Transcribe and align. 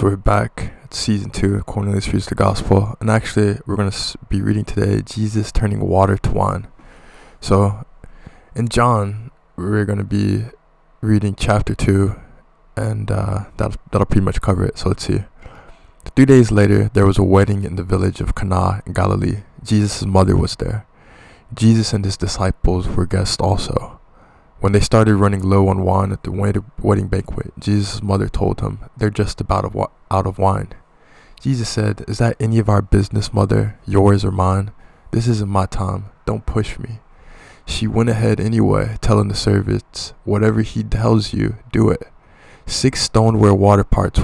So 0.00 0.06
we're 0.06 0.16
back 0.16 0.72
at 0.82 0.94
season 0.94 1.28
two 1.28 1.56
of 1.56 1.66
Cornelius 1.66 2.10
Reads 2.10 2.24
the 2.24 2.34
Gospel, 2.34 2.96
and 3.00 3.10
actually 3.10 3.58
we're 3.66 3.76
going 3.76 3.90
to 3.90 4.18
be 4.30 4.40
reading 4.40 4.64
today 4.64 5.02
Jesus 5.02 5.52
turning 5.52 5.78
water 5.78 6.16
to 6.16 6.30
wine. 6.30 6.68
So 7.42 7.84
in 8.56 8.70
John, 8.70 9.30
we're 9.56 9.84
going 9.84 9.98
to 9.98 10.04
be 10.04 10.44
reading 11.02 11.34
chapter 11.34 11.74
two, 11.74 12.18
and 12.76 13.10
uh, 13.10 13.44
that'll 13.58 13.78
that'll 13.92 14.06
pretty 14.06 14.24
much 14.24 14.40
cover 14.40 14.64
it. 14.64 14.78
So 14.78 14.88
let's 14.88 15.04
see. 15.04 15.24
Three 16.16 16.24
days 16.24 16.50
later, 16.50 16.90
there 16.94 17.04
was 17.04 17.18
a 17.18 17.22
wedding 17.22 17.64
in 17.64 17.76
the 17.76 17.84
village 17.84 18.22
of 18.22 18.34
Cana 18.34 18.82
in 18.86 18.94
Galilee. 18.94 19.42
Jesus' 19.62 20.06
mother 20.06 20.34
was 20.34 20.56
there. 20.56 20.86
Jesus 21.52 21.92
and 21.92 22.06
his 22.06 22.16
disciples 22.16 22.88
were 22.88 23.04
guests 23.04 23.36
also. 23.38 23.99
When 24.60 24.72
they 24.72 24.80
started 24.80 25.16
running 25.16 25.42
low 25.42 25.68
on 25.68 25.84
wine 25.84 26.12
at 26.12 26.22
the 26.22 26.30
wedding 26.30 27.08
banquet, 27.08 27.54
Jesus' 27.58 28.02
mother 28.02 28.28
told 28.28 28.60
him, 28.60 28.80
They're 28.94 29.08
just 29.08 29.40
about 29.40 29.64
out 30.10 30.26
of 30.26 30.38
wine. 30.38 30.74
Jesus 31.40 31.66
said, 31.66 32.04
Is 32.06 32.18
that 32.18 32.36
any 32.38 32.58
of 32.58 32.68
our 32.68 32.82
business, 32.82 33.32
mother, 33.32 33.78
yours 33.86 34.22
or 34.22 34.30
mine? 34.30 34.72
This 35.12 35.26
isn't 35.28 35.48
my 35.48 35.64
time. 35.64 36.10
Don't 36.26 36.44
push 36.44 36.78
me. 36.78 37.00
She 37.64 37.86
went 37.86 38.10
ahead 38.10 38.38
anyway, 38.38 38.98
telling 39.00 39.28
the 39.28 39.34
servants, 39.34 40.12
Whatever 40.24 40.60
he 40.60 40.82
tells 40.82 41.32
you, 41.32 41.56
do 41.72 41.88
it. 41.88 42.02
Six 42.66 43.00
stoneware 43.00 43.54
water 43.54 43.84
pots, 43.84 44.20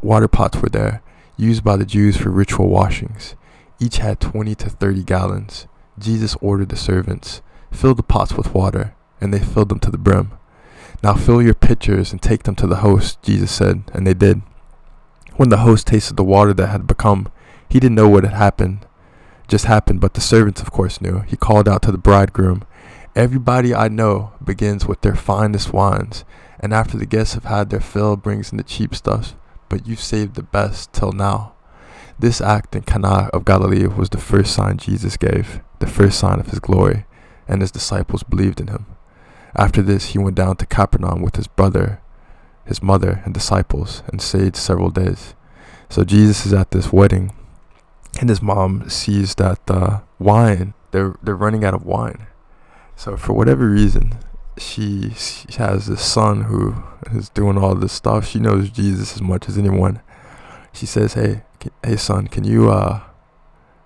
water 0.00 0.28
pots 0.28 0.56
were 0.56 0.70
there, 0.70 1.02
used 1.36 1.62
by 1.62 1.76
the 1.76 1.84
Jews 1.84 2.16
for 2.16 2.30
ritual 2.30 2.70
washings. 2.70 3.34
Each 3.78 3.98
had 3.98 4.20
20 4.20 4.54
to 4.54 4.70
30 4.70 5.04
gallons. 5.04 5.66
Jesus 5.98 6.34
ordered 6.40 6.70
the 6.70 6.76
servants, 6.76 7.42
Fill 7.70 7.94
the 7.94 8.02
pots 8.02 8.32
with 8.32 8.54
water 8.54 8.95
and 9.20 9.32
they 9.32 9.38
filled 9.38 9.68
them 9.68 9.80
to 9.80 9.90
the 9.90 9.98
brim. 9.98 10.32
Now 11.02 11.14
fill 11.14 11.42
your 11.42 11.54
pitchers 11.54 12.12
and 12.12 12.22
take 12.22 12.44
them 12.44 12.54
to 12.56 12.66
the 12.66 12.76
host, 12.76 13.22
Jesus 13.22 13.50
said, 13.52 13.84
and 13.92 14.06
they 14.06 14.14
did. 14.14 14.42
When 15.36 15.50
the 15.50 15.58
host 15.58 15.86
tasted 15.86 16.16
the 16.16 16.24
water 16.24 16.54
that 16.54 16.68
had 16.68 16.86
become, 16.86 17.30
he 17.68 17.78
didn't 17.78 17.96
know 17.96 18.08
what 18.08 18.24
had 18.24 18.32
happened, 18.32 18.86
just 19.48 19.66
happened, 19.66 20.00
but 20.00 20.14
the 20.14 20.20
servants, 20.20 20.60
of 20.60 20.72
course, 20.72 21.00
knew. 21.00 21.20
He 21.20 21.36
called 21.36 21.68
out 21.68 21.82
to 21.82 21.92
the 21.92 21.98
bridegroom, 21.98 22.64
Everybody 23.14 23.74
I 23.74 23.88
know 23.88 24.32
begins 24.44 24.86
with 24.86 25.00
their 25.00 25.14
finest 25.14 25.72
wines, 25.72 26.24
and 26.60 26.72
after 26.72 26.96
the 26.96 27.06
guests 27.06 27.34
have 27.34 27.44
had 27.44 27.70
their 27.70 27.80
fill, 27.80 28.16
brings 28.16 28.50
in 28.50 28.58
the 28.58 28.64
cheap 28.64 28.94
stuff, 28.94 29.34
but 29.68 29.86
you've 29.86 30.00
saved 30.00 30.34
the 30.34 30.42
best 30.42 30.92
till 30.92 31.12
now. 31.12 31.54
This 32.18 32.40
act 32.40 32.74
in 32.74 32.82
Cana 32.82 33.28
of 33.32 33.44
Galilee 33.44 33.86
was 33.86 34.08
the 34.08 34.18
first 34.18 34.54
sign 34.54 34.78
Jesus 34.78 35.16
gave, 35.16 35.60
the 35.78 35.86
first 35.86 36.18
sign 36.18 36.40
of 36.40 36.48
his 36.48 36.60
glory, 36.60 37.04
and 37.46 37.60
his 37.60 37.70
disciples 37.70 38.22
believed 38.22 38.60
in 38.60 38.68
him. 38.68 38.86
After 39.56 39.82
this, 39.82 40.06
he 40.06 40.18
went 40.18 40.36
down 40.36 40.56
to 40.56 40.66
Capernaum 40.66 41.22
with 41.22 41.36
his 41.36 41.46
brother, 41.46 42.00
his 42.64 42.82
mother, 42.82 43.22
and 43.24 43.32
disciples, 43.32 44.02
and 44.08 44.20
stayed 44.20 44.54
several 44.54 44.90
days. 44.90 45.34
So 45.88 46.04
Jesus 46.04 46.44
is 46.44 46.52
at 46.52 46.72
this 46.72 46.92
wedding, 46.92 47.32
and 48.20 48.28
his 48.28 48.42
mom 48.42 48.90
sees 48.90 49.34
that 49.36 49.60
uh, 49.68 50.00
wine 50.18 50.74
they're 50.90 51.14
they're 51.22 51.36
running 51.36 51.64
out 51.64 51.74
of 51.74 51.84
wine. 51.84 52.26
So 52.96 53.16
for 53.16 53.34
whatever 53.34 53.68
reason, 53.68 54.18
she, 54.58 55.10
she 55.10 55.46
has 55.58 55.86
this 55.86 56.00
son 56.00 56.44
who 56.44 56.82
is 57.12 57.28
doing 57.28 57.58
all 57.58 57.74
this 57.74 57.92
stuff. 57.92 58.26
She 58.26 58.38
knows 58.38 58.70
Jesus 58.70 59.14
as 59.14 59.22
much 59.22 59.48
as 59.48 59.58
anyone. 59.58 60.00
She 60.72 60.86
says, 60.86 61.14
"Hey, 61.14 61.42
can, 61.60 61.72
hey 61.84 61.96
son, 61.96 62.28
can 62.28 62.44
you 62.44 62.70
uh, 62.70 63.00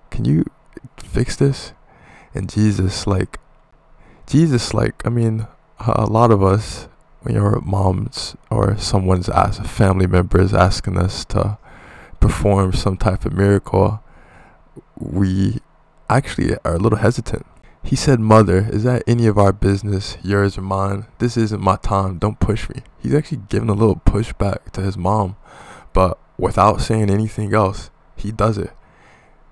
can 0.09 0.25
you 0.25 0.45
fix 0.97 1.35
this?" 1.35 1.73
And 2.33 2.49
Jesus 2.49 3.05
like 3.05 3.39
Jesus 4.25 4.73
like 4.73 5.05
I 5.05 5.09
mean 5.09 5.47
a 5.87 6.05
lot 6.05 6.31
of 6.31 6.43
us, 6.43 6.87
when 7.21 7.35
your 7.35 7.59
moms 7.61 8.35
or 8.49 8.77
someone's 8.77 9.29
as 9.29 9.59
a 9.59 9.63
family 9.63 10.07
member 10.07 10.41
is 10.41 10.53
asking 10.53 10.97
us 10.97 11.25
to 11.25 11.57
perform 12.19 12.73
some 12.73 12.97
type 12.97 13.25
of 13.25 13.33
miracle, 13.33 14.03
we 14.97 15.59
actually 16.09 16.55
are 16.63 16.75
a 16.75 16.79
little 16.79 16.99
hesitant. 16.99 17.45
He 17.83 17.95
said, 17.95 18.19
Mother, 18.19 18.67
is 18.71 18.83
that 18.83 19.03
any 19.07 19.25
of 19.25 19.37
our 19.37 19.51
business, 19.51 20.17
yours 20.23 20.57
or 20.57 20.61
mine? 20.61 21.07
This 21.17 21.35
isn't 21.35 21.61
my 21.61 21.77
time. 21.77 22.19
Don't 22.19 22.39
push 22.39 22.69
me. 22.69 22.83
He's 22.99 23.15
actually 23.15 23.41
giving 23.49 23.69
a 23.69 23.73
little 23.73 23.95
pushback 23.95 24.71
to 24.73 24.81
his 24.81 24.97
mom, 24.97 25.35
but 25.93 26.19
without 26.37 26.81
saying 26.81 27.09
anything 27.09 27.53
else, 27.53 27.89
he 28.15 28.31
does 28.31 28.57
it. 28.57 28.71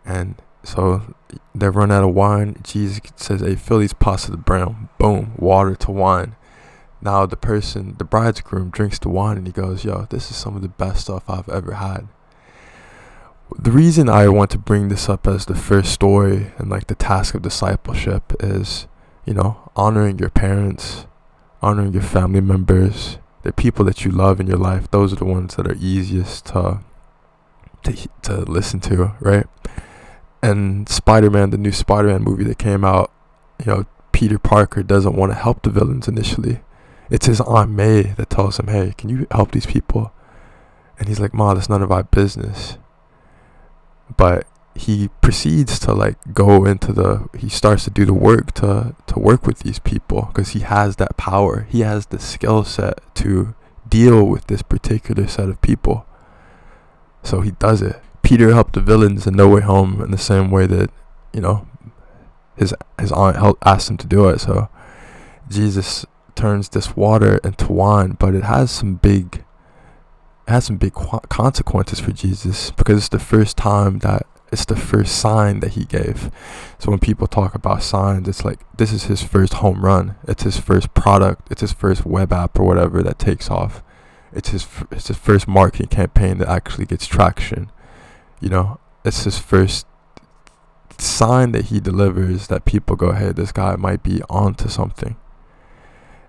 And 0.06 0.35
so 0.64 1.14
they 1.56 1.70
run 1.70 1.92
out 1.92 2.03
of 2.03 2.14
wine. 2.14 2.58
Jesus 2.64 3.00
says, 3.16 3.42
Hey, 3.42 3.56
fill 3.56 3.80
these 3.80 3.94
pots 3.94 4.25
to 4.25 4.31
the 4.31 4.38
brim. 4.38 4.90
Boom, 4.97 5.34
water 5.38 5.75
to 5.75 5.92
wine. 5.92 6.36
Now 7.02 7.25
the 7.25 7.38
person, 7.38 7.96
the 7.97 8.03
bridegroom, 8.03 8.70
drinks 8.70 9.00
the 9.00 9.09
wine 9.09 9.38
and 9.38 9.47
he 9.47 9.53
goes, 9.53 9.86
Yo, 9.86 10.08
this 10.09 10.30
is 10.30 10.38
some 10.38 10.56
of 10.56 10.62
the 10.62 10.68
best 10.68 11.02
stuff 11.02 11.24
I've 11.30 11.50
ever 11.50 11.74
had. 11.75 12.08
The 13.58 13.72
reason 13.72 14.09
I 14.09 14.28
want 14.28 14.52
to 14.52 14.59
bring 14.59 14.90
this 14.90 15.09
up 15.09 15.25
as 15.25 15.46
the 15.46 15.56
first 15.56 15.92
story 15.92 16.52
and 16.58 16.70
like 16.70 16.88
the 16.88 16.96
task 16.96 17.34
of 17.34 17.41
discipleship 17.41 18.34
is, 18.40 18.88
you 19.26 19.34
know, 19.34 19.72
honoring 19.76 20.20
your 20.20 20.30
parents, 20.30 21.08
honoring 21.62 21.94
your 21.94 22.03
family 22.03 22.41
members, 22.41 23.18
the 23.41 23.52
people 23.52 23.86
that 23.86 24.06
you 24.06 24.12
love 24.12 24.40
in 24.40 24.46
your 24.46 24.58
life. 24.58 24.91
Those 24.91 25.14
are 25.14 25.16
the 25.18 25.26
ones 25.26 25.56
that 25.56 25.68
are 25.68 25.78
easiest 25.80 26.46
to 26.47 26.81
to, 27.84 28.09
to 28.24 28.41
listen 28.41 28.81
to, 28.81 29.16
right? 29.22 29.47
And 30.41 30.88
Spider-Man, 30.88 31.50
the 31.50 31.57
new 31.57 31.72
Spider-Man 31.72 32.23
movie 32.23 32.44
that 32.45 32.57
came 32.57 32.83
out, 32.85 33.11
you 33.59 33.72
know, 33.72 33.85
Peter 34.11 34.39
Parker 34.39 34.83
doesn't 34.83 35.16
want 35.16 35.31
to 35.31 35.38
help 35.38 35.61
the 35.61 35.69
villains 35.69 36.07
initially. 36.07 36.61
It's 37.09 37.25
his 37.25 37.41
Aunt 37.41 37.72
May 37.72 38.03
that 38.17 38.29
tells 38.29 38.59
him, 38.59 38.67
"Hey, 38.67 38.94
can 38.97 39.09
you 39.09 39.28
help 39.31 39.51
these 39.51 39.66
people?" 39.66 40.11
And 40.97 41.07
he's 41.07 41.19
like, 41.19 41.33
"Ma, 41.33 41.53
that's 41.53 41.69
none 41.69 41.81
of 41.81 41.91
our 41.91 42.03
business." 42.03 42.78
But 44.16 44.45
he 44.75 45.09
proceeds 45.22 45.78
to 45.79 45.94
like 45.94 46.17
go 46.33 46.66
into 46.66 46.94
the 46.94 47.28
he 47.38 47.49
starts 47.49 47.83
to 47.83 47.89
do 47.89 48.05
the 48.05 48.13
work 48.13 48.53
to 48.53 48.95
to 49.07 49.19
work 49.19 49.45
with 49.45 49.59
these 49.59 49.79
people 49.79 50.29
because 50.33 50.49
he 50.49 50.59
has 50.59 50.95
that 50.97 51.17
power. 51.17 51.67
He 51.69 51.81
has 51.81 52.07
the 52.07 52.19
skill 52.19 52.63
set 52.63 53.01
to 53.16 53.55
deal 53.88 54.23
with 54.25 54.47
this 54.47 54.61
particular 54.61 55.28
set 55.28 55.49
of 55.49 55.61
people. 55.61 56.05
So 57.23 57.41
he 57.41 57.51
does 57.51 57.81
it. 57.81 58.01
Peter 58.29 58.53
helped 58.53 58.73
the 58.73 58.79
villains 58.79 59.25
in 59.25 59.34
No 59.34 59.50
Way 59.50 59.62
Home 59.62 60.03
in 60.03 60.12
the 60.12 60.17
same 60.19 60.51
way 60.51 60.67
that 60.67 60.91
you 61.34 61.41
know 61.41 61.67
his 62.56 62.75
his 63.00 63.12
aunt 63.12 63.38
helped, 63.38 63.66
asked 63.66 63.90
him 63.90 63.97
to 63.97 64.06
do 64.06 64.29
it. 64.29 64.40
So 64.40 64.69
Jesus 65.50 66.06
turns 66.35 66.69
this 66.69 66.95
water 66.95 67.40
into 67.44 67.73
wine, 67.73 68.17
but 68.19 68.35
it 68.35 68.44
has 68.44 68.69
some 68.69 68.97
big 68.97 69.44
has 70.47 70.66
some 70.66 70.78
big 70.78 70.94
consequences 70.94 72.00
for 72.00 72.12
Jesus 72.12 72.69
because 72.69 73.00
it's 73.00 73.09
the 73.09 73.17
first 73.17 73.57
time 73.57 73.97
that 74.00 74.28
it's 74.51 74.66
the 74.66 74.75
first 74.75 75.17
sign 75.17 75.59
that 75.61 75.72
he 75.72 75.85
gave. 75.85 76.29
So 76.78 76.91
when 76.91 77.00
people 77.00 77.25
talk 77.25 77.56
about 77.56 77.81
signs, 77.81 78.28
it's 78.28 78.46
like 78.46 78.59
this 78.78 78.94
is 78.94 79.06
his 79.06 79.23
first 79.23 79.56
home 79.56 79.84
run. 79.84 80.17
It's 80.28 80.44
his 80.44 80.59
first 80.59 80.94
product. 80.94 81.47
It's 81.50 81.61
his 81.61 81.73
first 81.73 82.06
web 82.06 82.31
app 82.31 82.59
or 82.59 82.66
whatever 82.67 83.01
that 83.01 83.17
takes 83.17 83.50
off. 83.50 83.81
It's 84.31 84.50
his 84.50 84.67
it's 84.91 85.07
his 85.07 85.17
first 85.17 85.47
marketing 85.47 85.88
campaign 85.88 86.38
that 86.38 86.47
actually 86.47 86.85
gets 86.85 87.07
traction 87.07 87.72
you 88.39 88.50
know, 88.50 88.79
it's 89.03 89.23
his 89.23 89.38
first 89.38 89.85
sign 90.97 91.51
that 91.53 91.66
he 91.66 91.79
delivers 91.79 92.47
that 92.47 92.66
people 92.66 92.95
go, 92.95 93.13
hey, 93.13 93.31
this 93.31 93.51
guy 93.51 93.75
might 93.75 94.03
be 94.03 94.22
onto 94.29 94.67
something. 94.67 95.16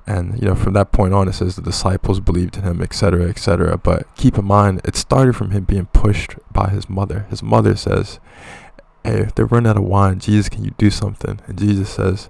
And, 0.07 0.41
you 0.41 0.49
know, 0.49 0.55
from 0.55 0.73
that 0.73 0.93
point 0.93 1.15
on, 1.15 1.29
it 1.29 1.35
says 1.35 1.57
the 1.57 1.63
disciples 1.63 2.21
believed 2.21 2.57
in 2.57 2.63
him, 2.65 2.83
etc., 2.83 3.29
etc. 3.29 3.79
But 3.79 4.13
keep 4.17 4.39
in 4.39 4.45
mind, 4.45 4.81
it 4.85 4.97
started 4.97 5.37
from 5.37 5.51
him 5.51 5.65
being 5.65 5.87
pushed 5.87 6.35
by 6.53 6.71
his 6.71 6.89
mother. 6.89 7.27
His 7.31 7.43
mother 7.43 7.77
says, 7.77 8.19
hey, 9.05 9.21
if 9.21 9.35
they're 9.35 9.47
running 9.47 9.71
out 9.71 9.77
of 9.77 9.85
wine, 9.85 10.19
Jesus, 10.19 10.49
can 10.49 10.65
you 10.65 10.73
do 10.79 10.91
something? 10.91 11.41
And 11.47 11.59
Jesus 11.59 11.91
says, 11.91 12.29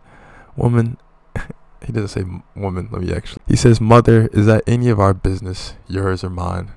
woman, 0.57 0.99
he 1.87 1.93
doesn't 1.93 2.09
say 2.09 2.25
woman, 2.55 2.89
let 2.91 3.03
me 3.03 3.15
actually. 3.15 3.43
He 3.49 3.57
says, 3.57 3.81
mother, 3.81 4.29
is 4.33 4.47
that 4.47 4.63
any 4.67 4.89
of 4.89 5.01
our 5.01 5.15
business, 5.15 5.75
yours 5.89 6.23
or 6.23 6.31
mine? 6.31 6.73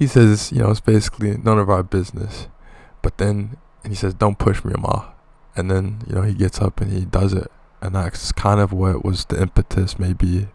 He 0.00 0.06
says, 0.06 0.50
you 0.50 0.60
know, 0.60 0.70
it's 0.70 0.80
basically 0.80 1.36
none 1.36 1.58
of 1.58 1.68
our 1.68 1.82
business. 1.82 2.48
But 3.02 3.18
then 3.18 3.58
he 3.86 3.94
says, 3.94 4.14
"Don't 4.14 4.38
push 4.38 4.64
me, 4.64 4.72
Ma." 4.78 5.10
And 5.54 5.70
then 5.70 6.00
you 6.06 6.14
know 6.14 6.22
he 6.22 6.32
gets 6.32 6.58
up 6.58 6.80
and 6.80 6.90
he 6.90 7.04
does 7.04 7.34
it, 7.34 7.52
and 7.82 7.94
that's 7.94 8.32
kind 8.32 8.60
of 8.60 8.72
what 8.72 9.04
was 9.04 9.26
the 9.26 9.40
impetus. 9.40 9.98
Maybe, 9.98 10.48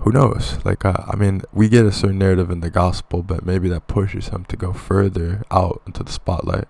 who 0.00 0.12
knows? 0.12 0.58
Like 0.62 0.84
uh, 0.84 1.04
I 1.08 1.16
mean, 1.16 1.40
we 1.54 1.70
get 1.70 1.86
a 1.86 1.90
certain 1.90 2.18
narrative 2.18 2.50
in 2.50 2.60
the 2.60 2.68
gospel, 2.68 3.22
but 3.22 3.46
maybe 3.46 3.70
that 3.70 3.88
pushes 3.88 4.28
him 4.28 4.44
to 4.44 4.56
go 4.58 4.74
further 4.74 5.42
out 5.50 5.80
into 5.86 6.02
the 6.02 6.12
spotlight. 6.12 6.68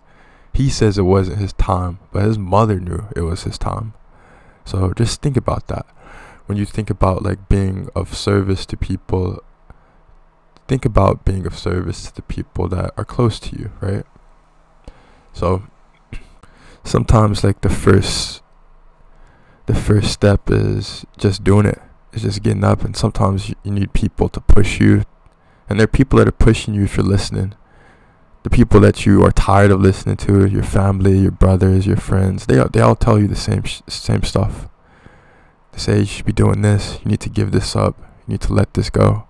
He 0.52 0.70
says 0.70 0.98
it 0.98 1.02
wasn't 1.02 1.38
his 1.38 1.54
time, 1.54 1.98
but 2.12 2.22
his 2.22 2.38
mother 2.38 2.78
knew 2.78 3.08
it 3.16 3.22
was 3.22 3.42
his 3.42 3.58
time. 3.58 3.94
So 4.64 4.92
just 4.92 5.22
think 5.22 5.36
about 5.36 5.66
that. 5.66 5.86
When 6.46 6.56
you 6.56 6.66
think 6.66 6.88
about 6.88 7.24
like 7.24 7.48
being 7.48 7.88
of 7.96 8.16
service 8.16 8.64
to 8.66 8.76
people 8.76 9.42
think 10.68 10.84
about 10.84 11.24
being 11.24 11.46
of 11.46 11.56
service 11.58 12.06
to 12.06 12.14
the 12.14 12.22
people 12.22 12.68
that 12.68 12.92
are 12.96 13.04
close 13.04 13.38
to 13.40 13.58
you, 13.58 13.70
right? 13.80 14.04
So 15.32 15.62
sometimes 16.84 17.44
like 17.44 17.60
the 17.60 17.68
first 17.68 18.42
the 19.66 19.74
first 19.74 20.12
step 20.12 20.48
is 20.48 21.04
just 21.18 21.42
doing 21.42 21.66
it. 21.66 21.80
It's 22.12 22.22
just 22.22 22.42
getting 22.42 22.64
up 22.64 22.84
and 22.84 22.96
sometimes 22.96 23.50
you, 23.50 23.56
need 23.64 23.92
people 23.92 24.28
to 24.30 24.40
push 24.40 24.80
you 24.80 25.02
And 25.68 25.78
there 25.78 25.84
are 25.84 25.88
people 25.88 26.18
that 26.18 26.28
are 26.28 26.32
pushing 26.32 26.72
you 26.72 26.84
if 26.84 26.96
you're 26.96 27.04
listening. 27.04 27.54
The 28.44 28.50
people 28.50 28.78
that 28.80 29.04
you 29.04 29.24
are 29.24 29.32
tired 29.32 29.72
of 29.72 29.80
listening 29.80 30.16
to, 30.18 30.46
your 30.46 30.62
family, 30.62 31.18
your 31.18 31.32
brothers, 31.32 31.84
your 31.86 31.96
friends, 31.96 32.46
they 32.46 32.62
they 32.72 32.80
all 32.80 32.94
tell 32.94 33.18
you 33.18 33.26
the 33.26 33.34
same 33.34 33.64
sh- 33.64 33.82
same 33.88 34.22
stuff. 34.22 34.68
They 35.72 35.78
say 35.78 35.98
you 35.98 36.06
should 36.06 36.26
be 36.26 36.32
doing 36.32 36.62
this. 36.62 37.00
You 37.02 37.10
need 37.10 37.20
to 37.20 37.28
give 37.28 37.50
this 37.50 37.74
up. 37.74 37.98
You 38.26 38.32
need 38.34 38.40
to 38.42 38.54
let 38.54 38.74
this 38.74 38.88
go. 38.88 39.26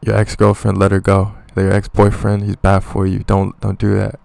Your 0.00 0.16
ex-girlfriend, 0.16 0.78
let 0.78 0.92
her 0.92 1.00
go. 1.00 1.34
Your 1.56 1.72
ex-boyfriend, 1.72 2.44
he's 2.44 2.56
bad 2.56 2.80
for 2.84 3.06
you. 3.06 3.20
Don't 3.20 3.58
don't 3.60 3.78
do 3.78 3.94
that. 3.96 4.20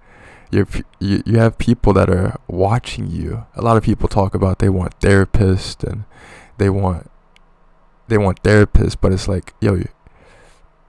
You're, 0.52 0.68
you 1.00 1.24
you 1.26 1.40
have 1.40 1.58
people 1.58 1.94
that 1.94 2.10
are 2.10 2.40
watching 2.48 3.10
you. 3.10 3.46
A 3.56 3.62
lot 3.62 3.76
of 3.76 3.84
people 3.84 4.08
talk 4.08 4.36
about 4.36 4.60
they 4.60 4.70
want 4.70 5.00
therapists 5.00 5.84
and 5.84 6.04
they 6.60 6.70
want 6.70 7.10
they 8.08 8.18
want 8.18 8.44
therapists, 8.44 8.96
but 9.00 9.12
it's 9.12 9.28
like, 9.28 9.54
yo, 9.60 9.82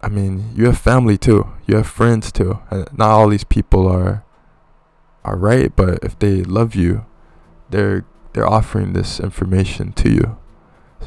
I 0.03 0.09
mean, 0.09 0.51
you 0.55 0.67
have 0.67 0.79
family 0.79 1.17
too. 1.17 1.49
You 1.67 1.77
have 1.77 1.87
friends 1.87 2.31
too. 2.31 2.59
And 2.71 2.87
not 2.93 3.11
all 3.11 3.29
these 3.29 3.45
people 3.45 3.89
are 3.89 4.23
are 5.25 5.37
right, 5.37 5.75
but 5.75 6.05
if 6.05 6.19
they 6.19 6.43
love 6.43 6.75
you, 6.75 7.07
they're 7.71 8.05
they're 8.35 8.47
offering 8.47 8.93
this 8.93 9.19
information 9.19 9.93
to 9.93 10.11
you. 10.11 10.37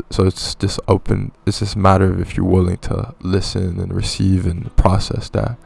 So 0.09 0.25
it's 0.25 0.55
just 0.55 0.79
open. 0.87 1.31
It's 1.45 1.59
just 1.59 1.75
a 1.75 1.79
matter 1.79 2.11
of 2.11 2.19
if 2.19 2.35
you're 2.35 2.45
willing 2.45 2.77
to 2.77 3.13
listen 3.21 3.79
and 3.79 3.93
receive 3.93 4.45
and 4.45 4.75
process 4.75 5.29
that. 5.29 5.57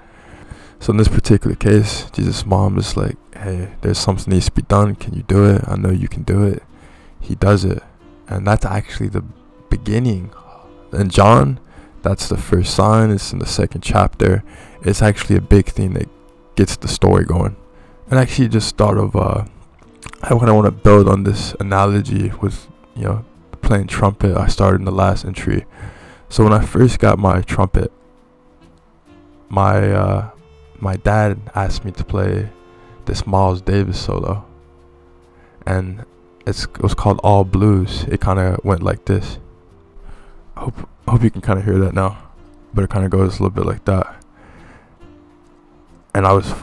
So 0.80 0.92
in 0.92 0.98
this 0.98 1.08
particular 1.08 1.56
case, 1.56 2.10
Jesus' 2.12 2.46
mom 2.46 2.78
is 2.78 2.98
like, 2.98 3.18
"Hey, 3.36 3.74
there's 3.82 4.00
something 4.00 4.34
needs 4.34 4.48
to 4.48 4.52
be 4.52 4.64
done. 4.64 4.96
Can 4.96 5.14
you 5.14 5.24
do 5.24 5.46
it? 5.46 5.64
I 5.68 5.76
know 5.76 5.92
you 5.92 6.08
can 6.08 6.24
do 6.24 6.44
it." 6.44 6.64
He 7.20 7.36
does 7.36 7.64
it, 7.64 7.84
and 8.28 8.48
that's 8.48 8.66
actually 8.66 9.10
the 9.10 9.24
beginning. 9.70 10.32
And 10.92 11.12
John, 11.12 11.60
that's 12.02 12.28
the 12.28 12.38
first 12.38 12.74
sign. 12.74 13.12
It's 13.12 13.32
in 13.32 13.40
the 13.40 13.46
second 13.46 13.82
chapter. 13.82 14.44
It's 14.82 15.02
actually 15.02 15.36
a 15.36 15.42
big 15.42 15.68
thing 15.68 15.94
that 15.94 16.10
gets 16.56 16.76
the 16.76 16.88
story 16.88 17.26
going. 17.26 17.56
And 18.10 18.20
actually, 18.20 18.50
just 18.50 18.76
thought 18.76 18.98
of 18.98 19.16
uh, 19.16 19.46
I 20.24 20.30
kind 20.30 20.50
of 20.50 20.56
want 20.56 20.66
to 20.66 20.72
build 20.72 21.08
on 21.08 21.24
this 21.24 21.56
analogy 21.60 22.32
with 22.42 22.68
you 22.96 23.04
know 23.04 23.26
playing 23.72 23.88
trumpet. 23.88 24.36
I 24.36 24.48
started 24.48 24.82
in 24.82 24.84
the 24.84 24.92
last 24.92 25.24
entry. 25.24 25.66
So 26.28 26.44
when 26.44 26.52
I 26.52 26.60
first 26.60 27.00
got 27.00 27.18
my 27.18 27.40
trumpet, 27.40 27.90
my 29.48 29.94
uh, 29.94 30.32
my 30.82 30.98
dad 30.98 31.40
asked 31.56 31.86
me 31.86 31.92
to 31.94 32.04
play 32.04 32.50
this 33.06 33.26
Miles 33.26 33.62
Davis 33.62 33.98
solo, 33.98 34.44
and 35.66 36.04
it's 36.46 36.66
it 36.66 36.82
was 36.84 36.94
called 36.94 37.22
All 37.24 37.46
Blues. 37.46 38.04
It 38.10 38.20
kind 38.20 38.40
of 38.40 38.60
went 38.66 38.84
like 38.84 39.06
this. 39.06 39.40
Hope 40.58 40.90
I 41.08 41.12
hope 41.12 41.24
you 41.24 41.32
can 41.32 41.40
kind 41.40 41.58
of 41.58 41.64
hear 41.64 41.78
that 41.80 41.94
now, 41.94 42.18
but 42.74 42.84
it 42.84 42.90
kind 42.90 43.06
of 43.06 43.12
goes 43.12 43.40
a 43.40 43.44
little 43.44 43.56
bit 43.56 43.66
like 43.66 43.86
that. 43.86 44.22
And 46.14 46.28
I 46.28 46.34
was, 46.34 46.54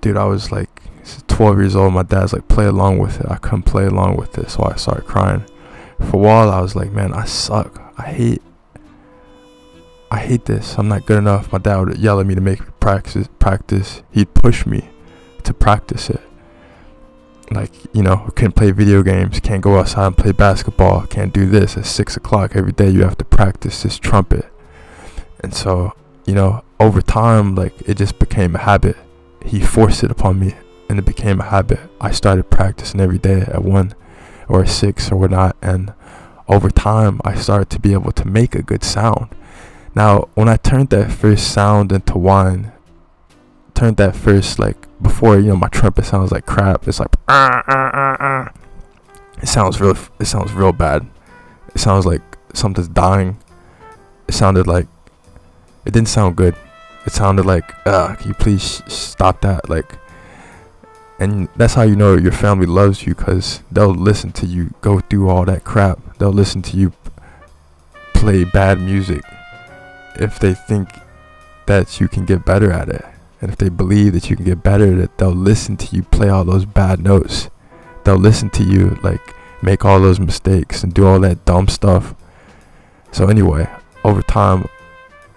dude, 0.00 0.16
I 0.16 0.24
was 0.24 0.50
like 0.50 0.80
12 1.26 1.58
years 1.58 1.76
old. 1.76 1.92
My 1.92 2.04
dad's 2.04 2.32
like, 2.32 2.48
play 2.48 2.64
along 2.64 3.00
with 3.00 3.20
it. 3.20 3.26
I 3.28 3.36
couldn't 3.36 3.64
play 3.64 3.84
along 3.84 4.16
with 4.16 4.38
it, 4.38 4.48
so 4.48 4.64
I 4.64 4.76
started 4.76 5.04
crying. 5.04 5.44
For 5.98 6.16
a 6.16 6.18
while, 6.18 6.50
I 6.50 6.60
was 6.60 6.76
like, 6.76 6.92
man, 6.92 7.12
I 7.12 7.24
suck. 7.24 7.80
I 7.98 8.02
hate. 8.02 8.42
I 10.10 10.18
hate 10.20 10.46
this. 10.46 10.78
I'm 10.78 10.88
not 10.88 11.04
good 11.06 11.18
enough. 11.18 11.52
My 11.52 11.58
dad 11.58 11.76
would 11.80 11.98
yell 11.98 12.20
at 12.20 12.26
me 12.26 12.34
to 12.34 12.40
make 12.40 12.60
practice. 12.80 13.28
Practice. 13.38 14.02
He'd 14.10 14.32
push 14.34 14.64
me 14.64 14.88
to 15.44 15.52
practice 15.52 16.08
it 16.08 16.20
like 17.50 17.72
you 17.94 18.02
know 18.02 18.30
couldn't 18.34 18.52
play 18.52 18.70
video 18.70 19.02
games 19.02 19.40
can't 19.40 19.62
go 19.62 19.78
outside 19.78 20.06
and 20.06 20.18
play 20.18 20.32
basketball 20.32 21.06
can't 21.06 21.32
do 21.32 21.46
this 21.46 21.76
at 21.76 21.86
six 21.86 22.16
o'clock 22.16 22.54
every 22.54 22.72
day 22.72 22.88
you 22.88 23.02
have 23.02 23.16
to 23.16 23.24
practice 23.24 23.82
this 23.82 23.98
trumpet 23.98 24.46
and 25.40 25.54
so 25.54 25.92
you 26.26 26.34
know 26.34 26.62
over 26.78 27.00
time 27.00 27.54
like 27.54 27.74
it 27.88 27.96
just 27.96 28.18
became 28.18 28.54
a 28.54 28.58
habit 28.58 28.96
he 29.44 29.60
forced 29.60 30.04
it 30.04 30.10
upon 30.10 30.38
me 30.38 30.54
and 30.88 30.98
it 30.98 31.04
became 31.04 31.40
a 31.40 31.44
habit 31.44 31.80
i 32.00 32.10
started 32.10 32.50
practicing 32.50 33.00
every 33.00 33.18
day 33.18 33.40
at 33.40 33.62
one 33.62 33.94
or 34.48 34.66
six 34.66 35.10
or 35.12 35.16
whatnot 35.16 35.56
and 35.62 35.92
over 36.48 36.70
time 36.70 37.20
i 37.24 37.34
started 37.34 37.68
to 37.70 37.78
be 37.78 37.92
able 37.92 38.12
to 38.12 38.26
make 38.26 38.54
a 38.54 38.62
good 38.62 38.82
sound 38.82 39.28
now 39.94 40.28
when 40.34 40.48
i 40.48 40.56
turned 40.56 40.90
that 40.90 41.10
first 41.10 41.52
sound 41.52 41.92
into 41.92 42.16
one, 42.16 42.72
turned 43.78 43.96
that 43.96 44.16
first 44.16 44.58
like 44.58 44.76
before 45.00 45.38
you 45.38 45.48
know 45.48 45.56
my 45.56 45.68
trumpet 45.68 46.04
sounds 46.04 46.32
like 46.32 46.46
crap. 46.46 46.88
It's 46.88 46.98
like 46.98 47.14
uh, 47.28 47.62
uh, 47.68 48.16
uh, 48.20 48.48
it 49.40 49.46
sounds 49.46 49.80
real. 49.80 49.96
It 50.18 50.24
sounds 50.26 50.52
real 50.52 50.72
bad. 50.72 51.06
It 51.74 51.78
sounds 51.78 52.04
like 52.04 52.22
something's 52.54 52.88
dying. 52.88 53.38
It 54.26 54.34
sounded 54.34 54.66
like 54.66 54.88
it 55.84 55.92
didn't 55.92 56.08
sound 56.08 56.36
good. 56.36 56.56
It 57.06 57.12
sounded 57.12 57.46
like 57.46 57.72
uh, 57.86 58.16
can 58.16 58.28
you 58.28 58.34
please 58.34 58.62
sh- 58.62 58.92
stop 58.92 59.40
that? 59.42 59.68
Like, 59.70 59.96
and 61.18 61.48
that's 61.56 61.74
how 61.74 61.82
you 61.82 61.96
know 61.96 62.16
your 62.16 62.32
family 62.32 62.66
loves 62.66 63.06
you 63.06 63.14
because 63.14 63.62
they'll 63.72 63.94
listen 63.94 64.32
to 64.32 64.46
you 64.46 64.72
go 64.80 65.00
through 65.00 65.28
all 65.28 65.44
that 65.46 65.64
crap. 65.64 65.98
They'll 66.18 66.32
listen 66.32 66.62
to 66.62 66.76
you 66.76 66.92
play 68.14 68.44
bad 68.44 68.80
music 68.80 69.22
if 70.16 70.38
they 70.38 70.54
think 70.54 70.88
that 71.66 72.00
you 72.00 72.08
can 72.08 72.24
get 72.24 72.44
better 72.44 72.72
at 72.72 72.88
it. 72.88 73.04
And 73.40 73.50
if 73.52 73.58
they 73.58 73.68
believe 73.68 74.14
that 74.14 74.30
you 74.30 74.36
can 74.36 74.44
get 74.44 74.62
better 74.62 74.92
at 74.92 74.98
it, 74.98 75.18
they'll 75.18 75.30
listen 75.30 75.76
to 75.78 75.96
you 75.96 76.02
play 76.02 76.28
all 76.28 76.44
those 76.44 76.64
bad 76.64 77.00
notes. 77.00 77.50
They'll 78.04 78.16
listen 78.16 78.50
to 78.50 78.64
you 78.64 78.98
like 79.02 79.34
make 79.60 79.84
all 79.84 80.00
those 80.00 80.20
mistakes 80.20 80.82
and 80.82 80.94
do 80.94 81.06
all 81.06 81.20
that 81.20 81.44
dumb 81.44 81.68
stuff. 81.68 82.14
So 83.10 83.26
anyway, 83.26 83.68
over 84.04 84.22
time 84.22 84.66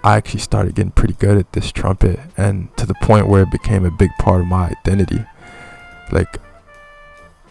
I 0.03 0.17
actually 0.17 0.39
started 0.39 0.75
getting 0.75 0.91
pretty 0.91 1.13
good 1.13 1.37
at 1.37 1.53
this 1.53 1.71
trumpet 1.71 2.19
and 2.37 2.75
to 2.77 2.85
the 2.85 2.95
point 2.95 3.27
where 3.27 3.43
it 3.43 3.51
became 3.51 3.85
a 3.85 3.91
big 3.91 4.11
part 4.19 4.41
of 4.41 4.47
my 4.47 4.69
identity. 4.69 5.23
Like 6.11 6.37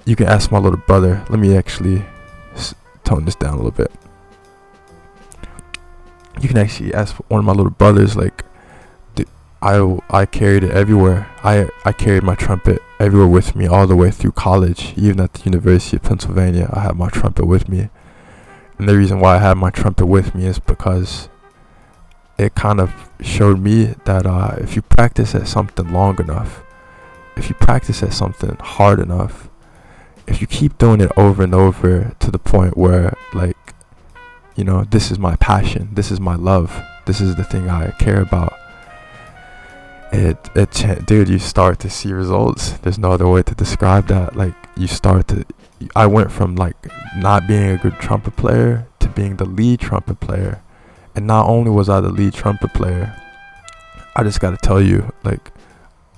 you 0.05 0.17
can 0.17 0.27
ask 0.27 0.51
my 0.51 0.59
little 0.59 0.79
brother. 0.79 1.25
Let 1.29 1.39
me 1.39 1.57
actually 1.57 2.05
tone 3.05 3.25
this 3.25 3.35
down 3.35 3.55
a 3.55 3.57
little 3.57 3.71
bit. 3.71 3.93
You 6.41 6.49
can 6.49 6.59
actually 6.59 6.95
ask 6.95 7.17
one 7.29 7.41
of 7.41 7.45
my 7.45 7.53
little 7.53 7.71
brothers 7.71 8.17
like 8.17 8.45
I, 9.63 9.99
I 10.09 10.25
carried 10.25 10.65
it 10.65 10.71
everywhere. 10.71 11.29
I, 11.45 11.69
I 11.85 11.93
carried 11.93 12.23
my 12.23 12.35
trumpet 12.35 12.81
everywhere 12.99 13.29
with 13.29 13.55
me 13.55 13.67
all 13.67 13.87
the 13.87 13.97
way 13.97 14.11
through 14.11 14.33
college. 14.33 14.95
Even 14.97 15.21
at 15.21 15.35
the 15.35 15.43
University 15.45 15.97
of 15.99 16.03
Pennsylvania, 16.03 16.71
I 16.73 16.81
had 16.81 16.97
my 16.97 17.11
trumpet 17.11 17.45
with 17.45 17.69
me. 17.69 17.91
And 18.79 18.89
the 18.89 18.97
reason 18.97 19.21
why 19.21 19.37
I 19.37 19.39
had 19.39 19.59
my 19.59 19.69
trumpet 19.71 20.07
with 20.07 20.35
me 20.35 20.47
is 20.47 20.59
because 20.59 21.29
it 22.39 22.55
kind 22.55 22.81
of 22.81 23.11
showed 23.21 23.61
me 23.61 23.95
that 24.07 24.25
uh, 24.25 24.55
if 24.59 24.77
you 24.77 24.81
practice 24.81 25.35
at 25.35 25.47
something 25.47 25.93
long 25.93 26.19
enough, 26.19 26.63
if 27.41 27.49
you 27.49 27.55
practice 27.57 28.03
at 28.03 28.13
something 28.13 28.57
hard 28.61 29.01
enough, 29.01 29.49
if 30.27 30.41
you 30.41 30.47
keep 30.47 30.79
doing 30.79 31.01
it 31.01 31.11
over 31.17 31.43
and 31.43 31.55
over 31.55 32.15
to 32.21 32.31
the 32.31 32.39
point 32.39 32.77
where, 32.77 33.17
like, 33.35 33.57
you 34.55 34.63
know, 34.63 34.85
this 34.85 35.11
is 35.11 35.19
my 35.19 35.35
passion, 35.37 35.89
this 35.93 36.11
is 36.11 36.21
my 36.21 36.37
love, 36.37 36.81
this 37.07 37.21
is 37.21 37.35
the 37.35 37.45
thing 37.45 37.69
I 37.69 37.91
care 37.93 38.21
about 38.21 38.53
it 40.13 40.51
it 40.57 41.07
dude 41.07 41.29
you 41.29 41.39
start 41.39 41.79
to 41.81 41.91
see 41.91 42.13
results. 42.13 42.73
There's 42.79 42.99
no 42.99 43.13
other 43.13 43.29
way 43.29 43.43
to 43.43 43.55
describe 43.55 44.09
that. 44.09 44.37
Like 44.37 44.55
you 44.77 44.87
start 44.87 45.29
to 45.29 45.45
i 45.97 46.07
went 46.07 46.31
from 46.31 46.57
like 46.57 46.77
not 47.17 47.47
being 47.47 47.71
a 47.71 47.77
good 47.77 47.95
trumpet 47.95 48.37
player 48.37 48.87
to 48.99 49.09
being 49.09 49.37
the 49.37 49.45
lead 49.45 49.81
trumpet 49.81 50.21
player. 50.21 50.63
And 51.15 51.27
not 51.27 51.47
only 51.47 51.71
was 51.71 51.89
i 51.89 52.01
the 52.01 52.11
lead 52.11 52.35
trumpet 52.35 52.73
player 52.73 53.17
i 54.17 54.23
just 54.23 54.41
got 54.41 54.51
to 54.51 54.57
tell 54.57 54.81
you 54.81 55.13
like 55.23 55.53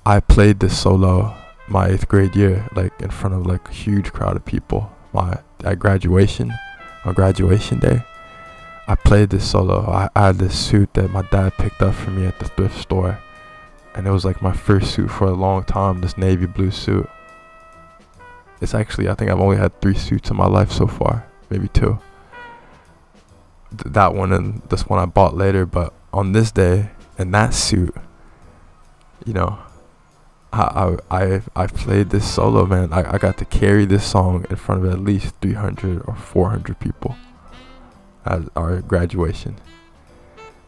i 0.05 0.19
played 0.19 0.59
this 0.59 0.77
solo 0.77 1.35
my 1.67 1.87
eighth 1.87 2.07
grade 2.07 2.35
year 2.35 2.67
like 2.75 2.93
in 3.01 3.09
front 3.09 3.35
of 3.35 3.45
like 3.45 3.67
a 3.69 3.71
huge 3.71 4.11
crowd 4.11 4.35
of 4.35 4.45
people 4.45 4.91
my 5.13 5.37
at 5.63 5.79
graduation 5.79 6.51
on 7.05 7.13
graduation 7.13 7.79
day. 7.79 8.03
I 8.87 8.95
played 8.95 9.29
this 9.29 9.49
solo. 9.49 9.85
I, 9.85 10.09
I 10.15 10.27
had 10.27 10.37
this 10.37 10.57
suit 10.57 10.93
that 10.95 11.11
my 11.11 11.21
dad 11.23 11.53
picked 11.57 11.81
up 11.81 11.95
for 11.95 12.11
me 12.11 12.25
at 12.25 12.39
the 12.39 12.45
thrift 12.45 12.77
store. 12.77 13.19
And 13.95 14.07
it 14.07 14.11
was 14.11 14.25
like 14.25 14.41
my 14.41 14.51
first 14.51 14.93
suit 14.93 15.09
for 15.09 15.25
a 15.25 15.33
long 15.33 15.63
time 15.63 16.01
this 16.01 16.17
navy 16.17 16.47
blue 16.47 16.71
suit. 16.71 17.07
It's 18.59 18.73
actually 18.73 19.09
i 19.09 19.13
think 19.13 19.29
i've 19.29 19.41
only 19.41 19.57
had 19.57 19.81
three 19.81 19.93
suits 19.93 20.29
in 20.29 20.37
my 20.37 20.45
life 20.47 20.71
so 20.71 20.87
far 20.87 21.27
maybe 21.49 21.67
two. 21.67 21.99
Th- 23.71 23.93
that 23.93 24.13
one 24.13 24.31
and 24.31 24.61
this 24.69 24.87
one 24.87 24.99
i 24.99 25.05
bought 25.05 25.35
later 25.35 25.65
but 25.65 25.93
on 26.13 26.31
this 26.31 26.49
day 26.49 26.91
in 27.19 27.31
that 27.31 27.53
suit 27.53 27.93
you 29.25 29.33
know 29.33 29.59
i 30.53 30.97
i 31.09 31.41
i, 31.55 31.67
played 31.67 32.09
this 32.09 32.29
solo 32.29 32.65
man. 32.65 32.93
I, 32.93 33.13
I 33.13 33.17
got 33.17 33.37
to 33.39 33.45
carry 33.45 33.85
this 33.85 34.05
song 34.05 34.45
in 34.49 34.55
front 34.55 34.85
of 34.85 34.91
at 34.91 34.99
least 34.99 35.33
300 35.41 36.03
or 36.05 36.15
400 36.15 36.79
people 36.79 37.15
at 38.25 38.41
our 38.55 38.81
graduation. 38.81 39.55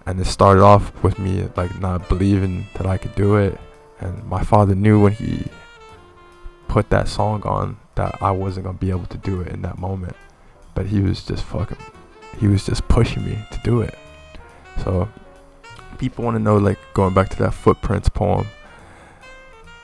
And 0.08 0.20
it 0.20 0.26
started 0.26 0.62
off 0.62 0.92
with 1.04 1.20
me 1.20 1.48
like 1.56 1.80
not 1.80 2.10
believing 2.10 2.68
that 2.76 2.86
I 2.86 2.98
could 2.98 3.16
do 3.16 3.36
it. 3.36 3.60
And 4.00 4.24
my 4.26 4.44
father 4.44 4.76
knew 4.76 5.02
when 5.02 5.14
he 5.14 5.46
put 6.68 6.90
that 6.90 7.08
song 7.08 7.44
on 7.44 7.78
that 7.96 8.22
I 8.22 8.32
wasn't 8.32 8.66
gonna 8.66 8.78
be 8.78 8.90
able 8.90 9.06
to 9.08 9.18
do 9.18 9.42
it 9.42 9.50
in 9.50 9.62
that 9.62 9.78
moment. 9.78 10.16
But 10.74 10.88
he 10.88 11.00
was 11.00 11.24
just 11.24 11.44
fucking 11.44 11.78
he 12.40 12.48
was 12.48 12.66
just 12.66 12.88
pushing 12.88 13.24
me 13.24 13.38
to 13.52 13.60
do 13.64 13.82
it. 13.82 13.98
So 14.84 15.08
people 15.98 16.26
want 16.26 16.36
to 16.36 16.44
know, 16.44 16.58
like, 16.58 16.80
going 16.94 17.14
back 17.14 17.30
to 17.30 17.38
that 17.40 17.54
footprints 17.54 18.10
poem 18.10 18.48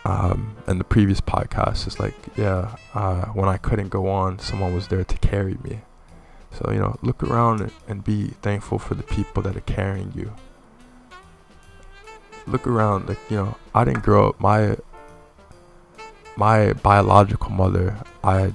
um, 0.05 0.55
and 0.67 0.79
the 0.79 0.83
previous 0.83 1.21
podcast, 1.21 1.87
it's 1.87 1.99
like, 1.99 2.15
yeah, 2.35 2.75
uh, 2.93 3.25
when 3.27 3.47
I 3.49 3.57
couldn't 3.57 3.89
go 3.89 4.07
on, 4.07 4.39
someone 4.39 4.73
was 4.73 4.87
there 4.87 5.03
to 5.03 5.17
carry 5.19 5.57
me. 5.63 5.81
So, 6.51 6.71
you 6.71 6.79
know, 6.79 6.97
look 7.01 7.23
around 7.23 7.71
and 7.87 8.03
be 8.03 8.27
thankful 8.41 8.79
for 8.79 8.95
the 8.95 9.03
people 9.03 9.41
that 9.43 9.55
are 9.55 9.61
carrying 9.61 10.11
you. 10.15 10.33
Look 12.47 12.65
around, 12.67 13.07
like, 13.07 13.19
you 13.29 13.37
know, 13.37 13.55
I 13.73 13.85
didn't 13.85 14.03
grow 14.03 14.29
up, 14.29 14.39
my 14.39 14.77
my 16.35 16.73
biological 16.73 17.51
mother, 17.51 17.97
I 18.23 18.53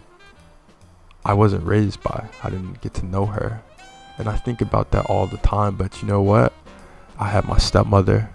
I 1.24 1.34
wasn't 1.34 1.64
raised 1.64 2.02
by. 2.02 2.28
I 2.42 2.50
didn't 2.50 2.80
get 2.80 2.94
to 2.94 3.06
know 3.06 3.26
her. 3.26 3.62
And 4.18 4.28
I 4.28 4.36
think 4.36 4.60
about 4.60 4.90
that 4.92 5.06
all 5.06 5.26
the 5.26 5.36
time, 5.38 5.76
but 5.76 6.00
you 6.00 6.08
know 6.08 6.22
what? 6.22 6.52
I 7.18 7.28
had 7.28 7.44
my 7.44 7.58
stepmother. 7.58 8.30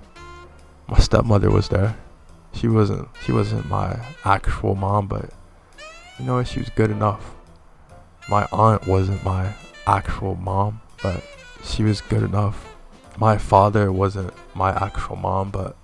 My 0.87 0.99
stepmother 0.99 1.49
was 1.49 1.69
there. 1.69 1.95
She 2.53 2.67
wasn't 2.67 3.07
she 3.25 3.31
wasn't 3.31 3.67
my 3.67 3.99
actual 4.25 4.75
mom, 4.75 5.07
but 5.07 5.31
you 6.19 6.25
know? 6.25 6.43
She 6.43 6.59
was 6.59 6.69
good 6.69 6.91
enough. 6.91 7.33
My 8.29 8.47
aunt 8.51 8.85
wasn't 8.85 9.23
my 9.23 9.53
actual 9.87 10.35
mom, 10.35 10.81
but 11.01 11.23
she 11.63 11.83
was 11.83 12.01
good 12.01 12.23
enough. 12.23 12.75
My 13.17 13.37
father 13.37 13.91
wasn't 13.91 14.33
my 14.55 14.71
actual 14.71 15.15
mom, 15.15 15.49
but 15.49 15.75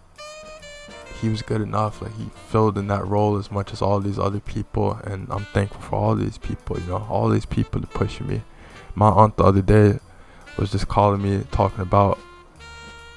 he 1.19 1.29
was 1.29 1.41
good 1.41 1.62
enough. 1.62 2.01
Like 2.01 2.15
he 2.15 2.29
filled 2.50 2.77
in 2.77 2.88
that 2.88 3.05
role 3.07 3.38
as 3.38 3.51
much 3.51 3.74
as 3.74 3.81
all 3.81 4.00
these 4.00 4.19
other 4.19 4.39
people, 4.39 4.93
and 5.03 5.27
I'm 5.31 5.45
thankful 5.45 5.81
for 5.81 5.95
all 5.95 6.15
these 6.15 6.38
people. 6.38 6.79
You 6.79 6.88
know, 6.88 7.07
all 7.09 7.29
these 7.29 7.45
people 7.45 7.81
to 7.81 7.88
pushing 7.88 8.27
me. 8.27 8.43
My 8.93 9.09
aunt 9.09 9.38
the 9.38 9.43
other 9.43 9.62
day 9.62 10.00
was 10.57 10.71
just 10.71 10.88
calling 10.88 11.21
me, 11.21 11.43
talking 11.51 11.81
about 11.81 12.19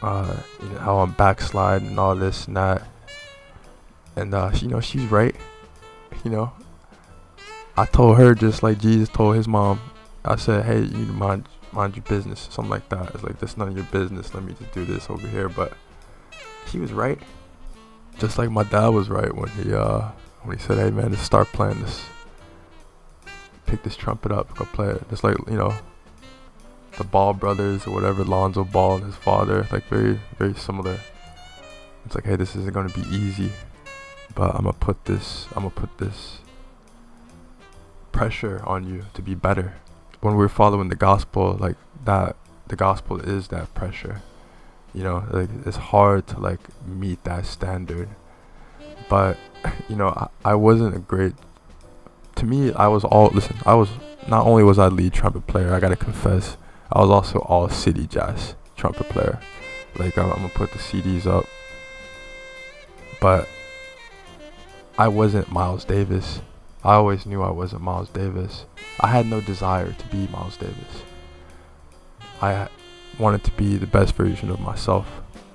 uh, 0.02 0.36
you 0.62 0.68
know 0.70 0.78
how 0.78 0.98
I'm 1.00 1.12
backsliding 1.12 1.88
and 1.88 2.00
all 2.00 2.14
this 2.14 2.46
and 2.46 2.56
that, 2.56 2.82
and 4.16 4.34
uh, 4.34 4.50
you 4.54 4.68
know 4.68 4.80
she's 4.80 5.06
right. 5.10 5.34
You 6.24 6.30
know, 6.30 6.52
I 7.76 7.86
told 7.86 8.18
her 8.18 8.34
just 8.34 8.62
like 8.62 8.78
Jesus 8.78 9.08
told 9.08 9.36
his 9.36 9.48
mom. 9.48 9.80
I 10.24 10.36
said, 10.36 10.66
hey, 10.66 10.80
you 10.80 11.06
mind 11.06 11.48
mind 11.72 11.96
your 11.96 12.04
business, 12.04 12.48
something 12.50 12.70
like 12.70 12.88
that. 12.90 13.14
It's 13.14 13.22
like 13.22 13.38
that's 13.38 13.56
none 13.56 13.68
of 13.68 13.76
your 13.76 13.86
business. 13.86 14.34
Let 14.34 14.44
me 14.44 14.54
just 14.58 14.72
do 14.72 14.84
this 14.84 15.08
over 15.08 15.26
here. 15.26 15.48
But 15.48 15.72
she 16.66 16.78
was 16.78 16.92
right 16.92 17.18
just 18.20 18.36
like 18.36 18.50
my 18.50 18.62
dad 18.64 18.88
was 18.88 19.08
right 19.08 19.34
when 19.34 19.48
he 19.50 19.72
uh 19.72 20.02
when 20.42 20.56
he 20.56 20.62
said, 20.62 20.78
"Hey 20.78 20.90
man, 20.90 21.10
just 21.10 21.24
start 21.24 21.48
playing 21.48 21.80
this. 21.80 22.04
Pick 23.66 23.82
this 23.82 23.96
trumpet 23.96 24.30
up, 24.30 24.54
go 24.56 24.66
play 24.66 24.90
it." 24.90 25.08
Just 25.08 25.24
like 25.24 25.36
you 25.48 25.56
know, 25.56 25.74
the 26.98 27.04
Ball 27.04 27.32
brothers 27.32 27.86
or 27.86 27.94
whatever, 27.94 28.22
Lonzo 28.24 28.64
Ball 28.64 28.96
and 28.96 29.06
his 29.06 29.16
father, 29.16 29.66
like 29.72 29.84
very 29.84 30.20
very 30.38 30.54
similar. 30.54 30.98
It's 32.04 32.14
like, 32.14 32.24
hey, 32.24 32.36
this 32.36 32.54
isn't 32.56 32.72
gonna 32.72 32.90
be 32.90 33.06
easy, 33.10 33.50
but 34.34 34.54
I'm 34.54 34.64
gonna 34.64 34.72
put 34.72 35.04
this, 35.04 35.46
I'm 35.48 35.62
gonna 35.62 35.70
put 35.70 35.98
this 35.98 36.38
pressure 38.12 38.62
on 38.66 38.86
you 38.86 39.06
to 39.14 39.22
be 39.22 39.34
better. 39.34 39.74
When 40.20 40.36
we're 40.36 40.48
following 40.48 40.88
the 40.88 40.96
gospel, 40.96 41.56
like 41.58 41.76
that, 42.04 42.36
the 42.68 42.76
gospel 42.76 43.20
is 43.20 43.48
that 43.48 43.72
pressure. 43.74 44.22
You 44.92 45.04
know 45.04 45.24
like 45.30 45.48
it's 45.64 45.76
hard 45.76 46.26
to 46.28 46.40
like 46.40 46.60
meet 46.86 47.22
that 47.24 47.46
standard. 47.46 48.08
But 49.08 49.36
you 49.88 49.96
know 49.96 50.08
I, 50.08 50.28
I 50.50 50.54
wasn't 50.54 50.96
a 50.96 50.98
great 50.98 51.34
to 52.36 52.46
me 52.46 52.72
i 52.72 52.88
was 52.88 53.04
all 53.04 53.28
listen 53.34 53.56
i 53.66 53.74
was 53.74 53.90
not 54.28 54.46
only 54.46 54.62
was 54.62 54.78
i 54.78 54.86
lead 54.88 55.12
trumpet 55.12 55.46
player 55.46 55.74
i 55.74 55.80
gotta 55.80 55.96
confess 55.96 56.56
i 56.90 57.00
was 57.00 57.10
also 57.10 57.40
all 57.40 57.68
city 57.68 58.06
jazz 58.06 58.54
trumpet 58.76 59.08
player. 59.10 59.38
Like 59.98 60.16
i'm, 60.16 60.30
I'm 60.30 60.36
gonna 60.36 60.48
put 60.48 60.72
the 60.72 60.78
cds 60.78 61.26
up. 61.26 61.44
But 63.20 63.46
i 65.00 65.08
wasn't 65.08 65.50
miles 65.50 65.84
davis 65.84 66.40
i 66.84 66.94
always 66.94 67.26
knew 67.26 67.42
i 67.42 67.50
wasn't 67.50 67.82
miles 67.82 68.08
davis 68.10 68.66
i 69.00 69.08
had 69.08 69.26
no 69.26 69.40
desire 69.40 69.92
to 69.92 70.06
be 70.06 70.26
miles 70.28 70.56
davis 70.56 70.94
i 72.40 72.68
wanted 73.20 73.44
to 73.44 73.50
be 73.52 73.76
the 73.76 73.86
best 73.86 74.14
version 74.14 74.50
of 74.50 74.60
myself. 74.60 75.06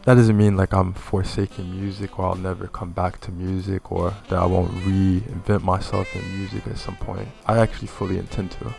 That 0.04 0.16
doesn't 0.16 0.38
mean 0.38 0.56
like 0.56 0.72
I'm 0.72 0.94
forsaking 0.94 1.72
music 1.72 2.20
or 2.20 2.26
I'll 2.26 2.36
never 2.36 2.68
come 2.68 2.92
back 2.92 3.20
to 3.22 3.32
music 3.32 3.92
or 3.92 4.14
that 4.30 4.38
I 4.38 4.46
won't 4.46 4.72
reinvent 4.72 5.64
myself 5.64 6.16
in 6.16 6.38
music 6.38 6.68
at 6.68 6.78
some 6.78 6.96
point. 6.98 7.28
I 7.48 7.58
actually 7.58 7.88
fully 7.88 8.20
intend 8.20 8.52
to. 8.52 8.74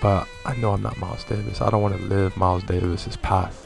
But 0.00 0.26
I 0.44 0.56
know 0.56 0.72
I'm 0.72 0.82
not 0.82 0.98
Miles 0.98 1.22
Davis. 1.22 1.60
I 1.60 1.70
don't 1.70 1.82
want 1.82 1.96
to 1.96 2.02
live 2.02 2.36
Miles 2.36 2.64
Davis's 2.64 3.16
path. 3.16 3.63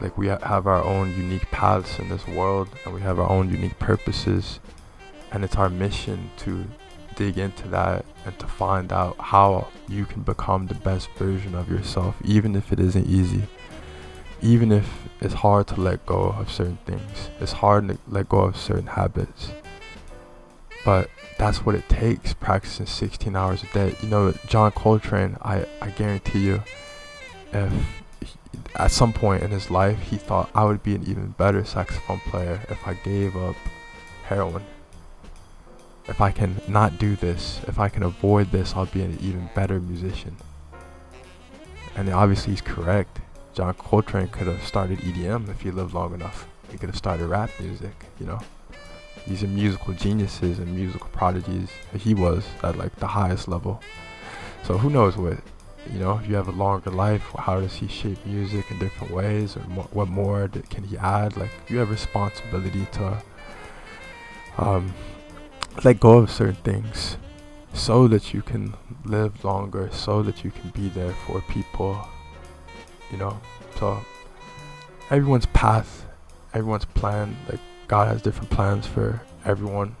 Like 0.00 0.18
we 0.18 0.26
have 0.28 0.66
our 0.66 0.82
own 0.84 1.12
unique 1.16 1.50
paths 1.50 1.98
in 1.98 2.08
this 2.08 2.26
world 2.26 2.68
and 2.84 2.94
we 2.94 3.00
have 3.00 3.18
our 3.18 3.28
own 3.28 3.50
unique 3.50 3.78
purposes 3.78 4.60
and 5.32 5.44
it's 5.44 5.56
our 5.56 5.70
mission 5.70 6.30
to 6.38 6.66
dig 7.14 7.38
into 7.38 7.66
that 7.68 8.04
and 8.24 8.38
to 8.38 8.46
find 8.46 8.92
out 8.92 9.16
how 9.18 9.68
you 9.88 10.04
can 10.04 10.22
become 10.22 10.66
the 10.66 10.74
best 10.74 11.08
version 11.12 11.54
of 11.54 11.70
yourself, 11.70 12.14
even 12.24 12.54
if 12.54 12.72
it 12.72 12.78
isn't 12.78 13.06
easy. 13.06 13.42
Even 14.42 14.70
if 14.70 15.08
it's 15.20 15.34
hard 15.34 15.66
to 15.66 15.80
let 15.80 16.04
go 16.04 16.34
of 16.38 16.52
certain 16.52 16.78
things, 16.84 17.30
it's 17.40 17.52
hard 17.52 17.88
to 17.88 17.98
let 18.06 18.28
go 18.28 18.40
of 18.40 18.56
certain 18.56 18.86
habits. 18.86 19.50
But 20.84 21.10
that's 21.38 21.64
what 21.64 21.74
it 21.74 21.88
takes 21.88 22.34
practicing 22.34 22.86
16 22.86 23.34
hours 23.34 23.62
a 23.62 23.66
day. 23.72 23.96
You 24.02 24.08
know, 24.08 24.32
John 24.46 24.72
Coltrane, 24.72 25.36
I, 25.42 25.66
I 25.80 25.88
guarantee 25.90 26.40
you, 26.40 26.62
if 27.52 27.72
at 28.74 28.90
some 28.90 29.12
point 29.12 29.42
in 29.42 29.50
his 29.50 29.70
life 29.70 29.98
he 29.98 30.16
thought 30.16 30.50
I 30.54 30.64
would 30.64 30.82
be 30.82 30.94
an 30.94 31.02
even 31.02 31.28
better 31.38 31.64
saxophone 31.64 32.20
player 32.20 32.60
if 32.68 32.86
I 32.86 32.94
gave 32.94 33.36
up 33.36 33.56
heroin 34.24 34.64
if 36.08 36.20
I 36.20 36.30
can 36.30 36.60
not 36.68 36.98
do 36.98 37.16
this, 37.16 37.60
if 37.66 37.78
I 37.78 37.88
can 37.88 38.02
avoid 38.02 38.52
this, 38.52 38.74
I'll 38.74 38.86
be 38.86 39.02
an 39.02 39.18
even 39.20 39.50
better 39.54 39.80
musician. 39.80 40.36
And 41.96 42.08
obviously, 42.10 42.52
he's 42.52 42.60
correct. 42.60 43.20
John 43.54 43.74
Coltrane 43.74 44.28
could 44.28 44.46
have 44.46 44.62
started 44.64 44.98
EDM 45.00 45.48
if 45.48 45.62
he 45.62 45.70
lived 45.70 45.94
long 45.94 46.14
enough. 46.14 46.46
He 46.70 46.78
could 46.78 46.90
have 46.90 46.96
started 46.96 47.26
rap 47.26 47.50
music, 47.58 47.94
you 48.20 48.26
know. 48.26 48.38
These 49.26 49.42
are 49.42 49.48
musical 49.48 49.94
geniuses 49.94 50.58
and 50.58 50.72
musical 50.76 51.08
prodigies. 51.08 51.70
He 51.98 52.14
was 52.14 52.46
at 52.62 52.76
like 52.76 52.94
the 52.96 53.08
highest 53.08 53.48
level. 53.48 53.82
So 54.62 54.78
who 54.78 54.90
knows 54.90 55.16
what, 55.16 55.38
you 55.92 55.98
know, 55.98 56.18
if 56.18 56.28
you 56.28 56.34
have 56.34 56.48
a 56.48 56.52
longer 56.52 56.90
life, 56.90 57.22
how 57.38 57.60
does 57.60 57.74
he 57.74 57.88
shape 57.88 58.24
music 58.26 58.70
in 58.70 58.78
different 58.78 59.12
ways, 59.12 59.56
or 59.56 59.60
mo- 59.68 59.88
what 59.92 60.08
more 60.08 60.48
can 60.70 60.84
he 60.84 60.96
add? 60.98 61.36
Like 61.36 61.50
you 61.68 61.78
have 61.78 61.90
responsibility 61.90 62.86
to 62.92 63.22
um, 64.58 64.94
let 65.84 66.00
go 66.00 66.18
of 66.18 66.30
certain 66.30 66.56
things 66.56 67.16
so 67.72 68.08
that 68.08 68.32
you 68.32 68.42
can 68.42 68.74
live 69.04 69.44
longer, 69.44 69.88
so 69.92 70.22
that 70.22 70.44
you 70.44 70.50
can 70.50 70.70
be 70.70 70.88
there 70.88 71.14
for 71.26 71.40
people. 71.42 72.06
You 73.10 73.18
know, 73.18 73.40
so 73.78 74.04
everyone's 75.10 75.46
path, 75.46 76.06
everyone's 76.54 76.84
plan, 76.86 77.36
like 77.48 77.60
God 77.86 78.08
has 78.08 78.22
different 78.22 78.50
plans 78.50 78.86
for 78.86 79.22
everyone. 79.44 79.96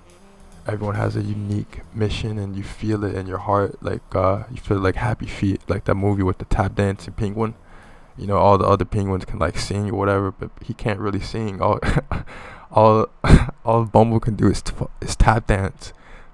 Everyone 0.66 0.96
has 0.96 1.14
a 1.16 1.22
unique 1.22 1.82
mission, 1.94 2.38
and 2.38 2.56
you 2.56 2.64
feel 2.64 3.04
it 3.04 3.14
in 3.14 3.26
your 3.26 3.38
heart. 3.38 3.82
Like 3.82 4.02
uh, 4.14 4.44
you 4.50 4.58
feel 4.58 4.78
like 4.78 4.96
Happy 4.96 5.26
Feet, 5.26 5.62
like 5.68 5.84
that 5.84 5.94
movie 5.94 6.22
with 6.22 6.38
the 6.38 6.44
tap 6.46 6.74
dancing 6.74 7.14
penguin. 7.14 7.54
You 8.16 8.26
know, 8.26 8.38
all 8.38 8.58
the 8.58 8.66
other 8.66 8.84
penguins 8.84 9.24
can 9.24 9.38
like 9.38 9.58
sing 9.58 9.90
or 9.90 9.94
whatever, 9.94 10.32
but 10.32 10.50
he 10.64 10.74
can't 10.74 10.98
really 10.98 11.20
sing. 11.20 11.60
All 11.60 11.78
all 12.70 13.08
all 13.64 13.88
Mumble 13.92 14.20
can 14.20 14.34
do 14.34 14.48
is 14.48 14.62
t- 14.62 14.74
is 15.00 15.14
tap 15.14 15.46
dance, 15.46 15.92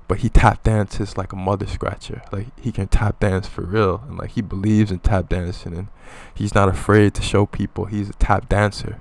but 0.09 0.19
he 0.19 0.29
tap 0.29 0.62
dances 0.62 1.19
like 1.19 1.33
a 1.33 1.37
mother 1.37 1.67
scratcher. 1.67 2.23
Like 2.33 2.59
he 2.59 2.73
can 2.73 2.89
tap 2.89 3.21
dance 3.21 3.47
for 3.47 3.62
real, 3.62 4.03
and 4.09 4.19
like 4.19 4.31
he 4.31 4.41
believes 4.41 4.91
in 4.91 5.01
tap 5.01 5.29
dancing, 5.29 5.75
and 5.75 5.89
he's 6.35 6.55
not 6.55 6.69
afraid 6.69 7.15
to 7.15 7.23
show 7.23 7.45
people 7.45 7.87
he's 7.87 8.09
a 8.11 8.15
tap 8.15 8.49
dancer. 8.49 9.01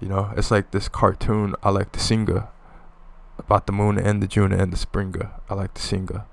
You 0.00 0.08
know, 0.08 0.32
it's 0.36 0.50
like 0.50 0.72
this 0.72 0.88
cartoon. 0.88 1.54
I 1.62 1.70
like 1.70 1.92
the 1.92 2.00
singer 2.00 2.48
about 3.38 3.66
the 3.66 3.72
moon 3.72 3.98
and 3.98 4.22
the 4.22 4.26
June 4.26 4.52
and 4.52 4.72
the 4.72 4.76
springer. 4.76 5.30
I 5.48 5.54
like 5.54 5.74
the 5.74 5.80
singer. 5.80 6.24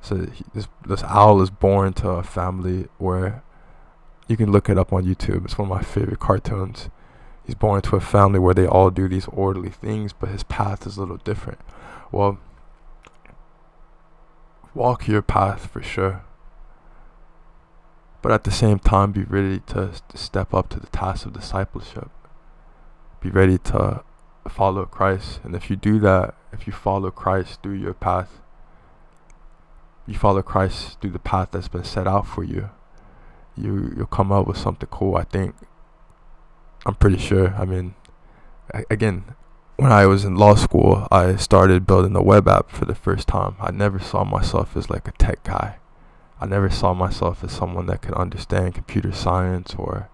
So 0.00 0.26
this 0.54 0.68
this 0.86 1.02
owl 1.04 1.42
is 1.42 1.50
born 1.50 1.92
to 1.94 2.08
a 2.10 2.22
family 2.22 2.88
where 2.98 3.42
you 4.28 4.36
can 4.36 4.50
look 4.50 4.68
it 4.68 4.78
up 4.78 4.92
on 4.92 5.04
YouTube. 5.04 5.44
It's 5.44 5.58
one 5.58 5.70
of 5.70 5.76
my 5.76 5.82
favorite 5.82 6.20
cartoons 6.20 6.88
he's 7.50 7.56
born 7.56 7.78
into 7.78 7.96
a 7.96 8.00
family 8.00 8.38
where 8.38 8.54
they 8.54 8.64
all 8.64 8.90
do 8.90 9.08
these 9.08 9.26
orderly 9.26 9.70
things, 9.70 10.12
but 10.12 10.28
his 10.28 10.44
path 10.44 10.86
is 10.86 10.96
a 10.96 11.00
little 11.00 11.16
different. 11.16 11.58
Well, 12.12 12.38
walk 14.72 15.08
your 15.08 15.20
path 15.20 15.66
for 15.66 15.82
sure. 15.82 16.22
But 18.22 18.30
at 18.30 18.44
the 18.44 18.52
same 18.52 18.78
time, 18.78 19.10
be 19.10 19.24
ready 19.24 19.58
to, 19.66 19.90
to 20.08 20.16
step 20.16 20.54
up 20.54 20.68
to 20.68 20.78
the 20.78 20.86
task 20.88 21.26
of 21.26 21.32
discipleship. 21.32 22.08
Be 23.20 23.30
ready 23.30 23.58
to 23.58 24.04
follow 24.48 24.86
Christ. 24.86 25.40
And 25.44 25.54
if 25.54 25.70
you 25.70 25.76
do 25.76 25.98
that, 26.00 26.34
if 26.52 26.66
you 26.66 26.72
follow 26.72 27.10
Christ 27.10 27.62
through 27.62 27.78
your 27.78 27.94
path, 27.94 28.40
you 30.06 30.14
follow 30.14 30.42
Christ 30.42 31.00
through 31.00 31.10
the 31.10 31.18
path 31.18 31.50
that's 31.52 31.68
been 31.68 31.84
set 31.84 32.06
out 32.06 32.26
for 32.26 32.42
you, 32.42 32.70
you 33.56 33.92
you'll 33.96 34.06
come 34.06 34.32
up 34.32 34.46
with 34.46 34.56
something 34.56 34.88
cool. 34.90 35.16
I 35.16 35.24
think. 35.24 35.54
I'm 36.86 36.94
pretty 36.94 37.18
sure. 37.18 37.54
I 37.58 37.66
mean, 37.66 37.94
again, 38.90 39.24
when 39.76 39.92
I 39.92 40.06
was 40.06 40.24
in 40.24 40.34
law 40.34 40.54
school, 40.54 41.06
I 41.10 41.36
started 41.36 41.86
building 41.86 42.16
a 42.16 42.22
web 42.22 42.48
app 42.48 42.70
for 42.70 42.86
the 42.86 42.94
first 42.94 43.28
time. 43.28 43.56
I 43.60 43.70
never 43.70 43.98
saw 43.98 44.24
myself 44.24 44.76
as 44.76 44.88
like 44.90 45.06
a 45.06 45.12
tech 45.12 45.42
guy. 45.44 45.76
I 46.40 46.46
never 46.46 46.70
saw 46.70 46.94
myself 46.94 47.44
as 47.44 47.52
someone 47.52 47.86
that 47.86 48.00
could 48.00 48.14
understand 48.14 48.74
computer 48.74 49.12
science 49.12 49.74
or 49.78 50.08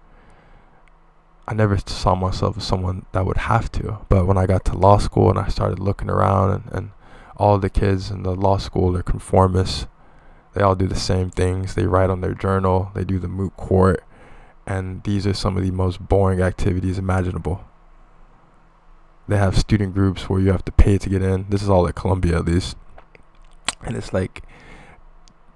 I 1.47 1.53
never 1.53 1.77
saw 1.77 2.13
myself 2.15 2.57
as 2.57 2.65
someone 2.65 3.05
that 3.13 3.25
would 3.25 3.37
have 3.37 3.71
to. 3.73 3.99
But 4.09 4.27
when 4.27 4.37
I 4.37 4.45
got 4.45 4.65
to 4.65 4.77
law 4.77 4.97
school 4.97 5.29
and 5.29 5.39
I 5.39 5.47
started 5.47 5.79
looking 5.79 6.09
around 6.09 6.51
and, 6.51 6.73
and 6.73 6.91
all 7.37 7.59
the 7.59 7.69
kids 7.69 8.11
in 8.11 8.23
the 8.23 8.35
law 8.35 8.57
school 8.57 8.97
are 8.97 9.03
conformists. 9.03 9.87
They 10.53 10.61
all 10.61 10.75
do 10.75 10.87
the 10.87 10.95
same 10.95 11.29
things. 11.29 11.75
They 11.75 11.85
write 11.85 12.09
on 12.09 12.21
their 12.21 12.33
journal, 12.33 12.91
they 12.95 13.03
do 13.03 13.19
the 13.19 13.27
moot 13.27 13.55
court, 13.55 14.03
and 14.65 15.03
these 15.03 15.27
are 15.27 15.33
some 15.33 15.55
of 15.55 15.63
the 15.63 15.71
most 15.71 15.99
boring 16.07 16.41
activities 16.41 16.97
imaginable. 16.97 17.63
They 19.27 19.37
have 19.37 19.57
student 19.57 19.93
groups 19.93 20.29
where 20.29 20.39
you 20.39 20.51
have 20.51 20.65
to 20.65 20.71
pay 20.71 20.97
to 20.97 21.09
get 21.09 21.21
in. 21.21 21.45
This 21.49 21.61
is 21.61 21.69
all 21.69 21.87
at 21.87 21.95
Columbia 21.95 22.37
at 22.37 22.45
least. 22.45 22.75
And 23.83 23.95
it's 23.95 24.13
like 24.13 24.41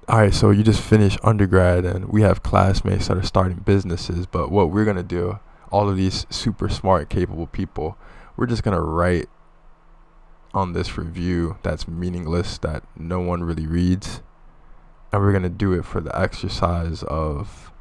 all 0.07 0.19
right, 0.19 0.33
so 0.33 0.49
you 0.49 0.61
just 0.61 0.81
finished 0.81 1.19
undergrad 1.23 1.85
and 1.85 2.09
we 2.09 2.21
have 2.21 2.43
classmates 2.43 3.07
that 3.07 3.17
are 3.17 3.23
starting 3.23 3.59
businesses, 3.59 4.25
but 4.25 4.51
what 4.51 4.69
we're 4.69 4.83
going 4.83 4.97
to 4.97 5.03
do 5.03 5.39
all 5.71 5.89
of 5.89 5.97
these 5.97 6.27
super 6.29 6.69
smart, 6.69 7.09
capable 7.09 7.47
people. 7.47 7.97
We're 8.35 8.45
just 8.45 8.63
going 8.63 8.75
to 8.75 8.81
write 8.81 9.27
on 10.53 10.73
this 10.73 10.97
review 10.97 11.57
that's 11.63 11.87
meaningless, 11.87 12.57
that 12.59 12.83
no 12.97 13.19
one 13.19 13.43
really 13.43 13.65
reads. 13.65 14.21
And 15.11 15.21
we're 15.21 15.31
going 15.31 15.43
to 15.43 15.49
do 15.49 15.73
it 15.73 15.85
for 15.85 16.01
the 16.01 16.17
exercise 16.17 17.03
of 17.03 17.71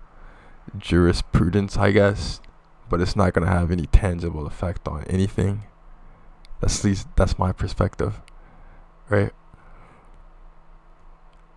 jurisprudence, 0.78 1.76
I 1.76 1.90
guess. 1.90 2.40
But 2.88 3.00
it's 3.00 3.14
not 3.14 3.32
going 3.32 3.46
to 3.46 3.52
have 3.52 3.70
any 3.70 3.86
tangible 3.86 4.46
effect 4.46 4.88
on 4.88 5.04
anything. 5.04 5.64
That's 6.60 6.80
at 6.80 6.84
least 6.84 7.08
that's 7.16 7.38
my 7.38 7.52
perspective. 7.52 8.20
Right? 9.08 9.32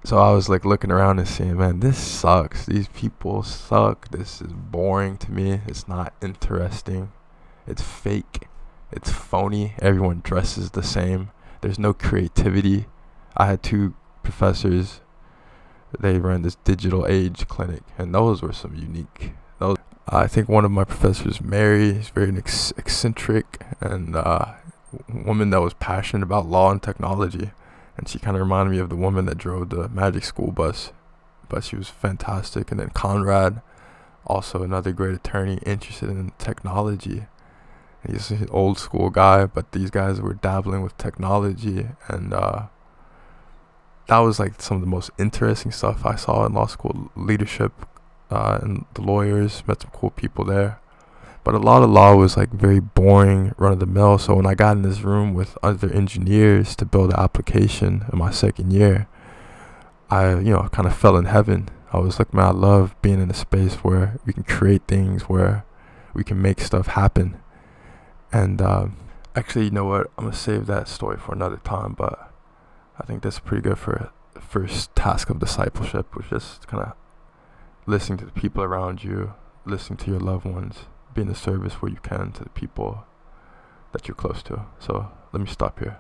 So 0.05 0.17
I 0.17 0.31
was 0.31 0.49
like 0.49 0.65
looking 0.65 0.91
around 0.91 1.19
and 1.19 1.27
saying, 1.27 1.57
man, 1.57 1.79
this 1.79 1.97
sucks. 1.97 2.65
These 2.65 2.89
people 2.89 3.41
suck. 3.41 4.09
This 4.09 4.41
is 4.41 4.51
boring 4.51 5.17
to 5.19 5.31
me. 5.31 5.61
It's 5.65 5.87
not 5.87 6.13
interesting. 6.21 7.13
It's 7.65 7.81
fake. 7.81 8.47
It's 8.91 9.09
phony. 9.09 9.75
Everyone 9.79 10.21
dresses 10.23 10.71
the 10.71 10.83
same. 10.83 11.31
There's 11.61 11.79
no 11.79 11.93
creativity. 11.93 12.87
I 13.37 13.45
had 13.45 13.63
two 13.63 13.95
professors. 14.23 14.99
They 15.97 16.17
ran 16.17 16.41
this 16.41 16.55
digital 16.55 17.07
age 17.07 17.47
clinic, 17.47 17.83
and 17.97 18.13
those 18.13 18.41
were 18.41 18.51
some 18.51 18.75
unique. 18.75 19.33
Those 19.59 19.77
I 20.07 20.27
think 20.27 20.49
one 20.49 20.65
of 20.65 20.71
my 20.71 20.83
professors, 20.83 21.39
Mary, 21.39 21.89
is 21.89 22.09
very 22.09 22.35
eccentric 22.37 23.65
and 23.79 24.17
uh, 24.17 24.53
woman 25.07 25.49
that 25.51 25.61
was 25.61 25.73
passionate 25.75 26.23
about 26.23 26.45
law 26.45 26.71
and 26.71 26.83
technology 26.83 27.51
and 27.97 28.07
she 28.07 28.19
kind 28.19 28.35
of 28.35 28.41
reminded 28.41 28.71
me 28.71 28.79
of 28.79 28.89
the 28.89 28.95
woman 28.95 29.25
that 29.25 29.37
drove 29.37 29.69
the 29.69 29.89
magic 29.89 30.23
school 30.23 30.51
bus 30.51 30.91
but 31.53 31.63
she 31.63 31.75
was 31.75 31.87
fantastic. 31.87 32.71
And 32.71 32.79
then 32.79 32.89
conrad 32.89 33.61
also 34.25 34.63
another 34.63 34.91
great 34.91 35.13
attorney 35.13 35.59
interested 35.65 36.09
in 36.09 36.31
technology. 36.39 37.27
He's 38.07 38.31
an 38.31 38.47
old 38.49 38.79
school 38.79 39.09
guy 39.09 39.45
but 39.45 39.71
these 39.71 39.89
guys 39.89 40.19
were 40.19 40.33
dabbling 40.33 40.81
with 40.81 40.97
technology 40.97 41.87
and 42.07 42.33
uh, 42.33 42.67
that 44.07 44.17
was 44.19 44.39
like 44.39 44.61
some 44.61 44.75
of 44.75 44.81
the 44.81 44.87
most 44.87 45.09
interesting 45.17 45.71
stuff 45.71 46.05
i 46.05 46.15
saw 46.15 46.45
in 46.45 46.53
law 46.53 46.65
school 46.65 47.09
leadership 47.15 47.71
uh, 48.29 48.59
and 48.61 48.83
the 48.95 49.01
lawyers 49.01 49.63
met 49.65 49.81
some 49.81 49.91
cool 49.93 50.09
people 50.09 50.43
there 50.43 50.81
but 51.43 51.53
a 51.53 51.59
lot 51.59 51.83
of 51.83 51.89
law 51.89 52.15
was 52.15 52.37
like 52.37 52.51
very 52.51 52.79
boring, 52.79 53.53
run 53.57 53.73
of 53.73 53.79
the 53.79 53.85
mill. 53.85 54.17
So 54.17 54.35
when 54.35 54.45
I 54.45 54.55
got 54.55 54.77
in 54.77 54.83
this 54.83 55.01
room 55.01 55.33
with 55.33 55.57
other 55.61 55.91
engineers 55.91 56.75
to 56.77 56.85
build 56.85 57.11
an 57.11 57.19
application 57.19 58.05
in 58.11 58.17
my 58.17 58.31
second 58.31 58.71
year, 58.71 59.07
I, 60.09 60.35
you 60.35 60.53
know, 60.53 60.69
kind 60.71 60.87
of 60.87 60.95
fell 60.95 61.17
in 61.17 61.25
heaven. 61.25 61.69
I 61.91 61.99
was 61.99 62.17
like, 62.17 62.33
man, 62.33 62.45
I 62.45 62.51
love 62.51 62.95
being 63.01 63.21
in 63.21 63.29
a 63.29 63.33
space 63.33 63.75
where 63.75 64.19
we 64.25 64.31
can 64.31 64.43
create 64.43 64.83
things, 64.87 65.23
where 65.23 65.65
we 66.13 66.23
can 66.23 66.41
make 66.41 66.61
stuff 66.61 66.87
happen. 66.87 67.37
And 68.31 68.61
um, 68.61 68.97
actually, 69.35 69.65
you 69.65 69.71
know 69.71 69.85
what? 69.85 70.11
I'm 70.17 70.25
gonna 70.25 70.35
save 70.35 70.65
that 70.67 70.87
story 70.87 71.17
for 71.17 71.33
another 71.33 71.57
time. 71.57 71.93
But 71.93 72.31
I 72.97 73.05
think 73.05 73.21
that's 73.21 73.39
pretty 73.39 73.61
good 73.61 73.77
for 73.77 74.11
the 74.33 74.41
first 74.41 74.95
task 74.95 75.29
of 75.29 75.39
discipleship, 75.39 76.15
which 76.15 76.31
is 76.31 76.59
kind 76.67 76.83
of 76.83 76.93
listening 77.85 78.17
to 78.19 78.25
the 78.25 78.31
people 78.31 78.63
around 78.63 79.03
you, 79.03 79.33
listening 79.65 79.97
to 79.97 80.11
your 80.11 80.19
loved 80.19 80.45
ones 80.45 80.85
be 81.13 81.21
in 81.21 81.27
the 81.27 81.35
service 81.35 81.73
where 81.75 81.91
you 81.91 81.99
can 82.01 82.31
to 82.33 82.43
the 82.43 82.49
people 82.49 83.05
that 83.91 84.07
you're 84.07 84.15
close 84.15 84.41
to. 84.43 84.65
So 84.79 85.11
let 85.31 85.41
me 85.41 85.47
stop 85.47 85.79
here. 85.79 85.99